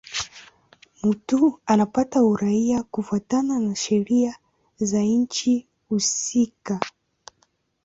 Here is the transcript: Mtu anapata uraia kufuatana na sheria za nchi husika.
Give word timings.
Mtu 1.03 1.59
anapata 1.65 2.23
uraia 2.23 2.83
kufuatana 2.83 3.59
na 3.59 3.75
sheria 3.75 4.35
za 4.77 5.01
nchi 5.01 5.67
husika. 5.89 6.79